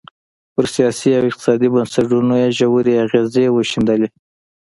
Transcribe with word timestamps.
پر 0.53 0.65
سیاسي 0.75 1.09
او 1.17 1.23
اقتصادي 1.29 1.67
بنسټونو 1.73 2.33
یې 2.41 2.49
ژورې 2.57 2.93
اغېزې 3.05 3.45
وښندلې. 3.51 4.07